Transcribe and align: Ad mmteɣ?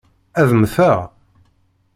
Ad 0.39 0.49
mmteɣ? 0.59 0.99